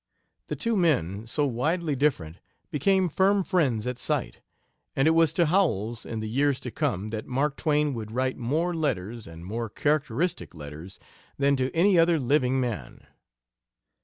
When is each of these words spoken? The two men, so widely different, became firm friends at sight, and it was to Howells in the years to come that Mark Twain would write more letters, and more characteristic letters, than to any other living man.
The 0.47 0.55
two 0.55 0.75
men, 0.75 1.27
so 1.27 1.45
widely 1.45 1.95
different, 1.95 2.37
became 2.71 3.07
firm 3.07 3.43
friends 3.43 3.85
at 3.85 3.99
sight, 3.99 4.39
and 4.95 5.07
it 5.07 5.11
was 5.11 5.31
to 5.33 5.45
Howells 5.45 6.07
in 6.07 6.21
the 6.21 6.27
years 6.27 6.59
to 6.61 6.71
come 6.71 7.11
that 7.11 7.27
Mark 7.27 7.55
Twain 7.55 7.93
would 7.93 8.11
write 8.11 8.35
more 8.35 8.73
letters, 8.73 9.27
and 9.27 9.45
more 9.45 9.69
characteristic 9.69 10.55
letters, 10.55 10.97
than 11.37 11.55
to 11.57 11.69
any 11.75 11.99
other 11.99 12.17
living 12.19 12.59
man. 12.59 13.05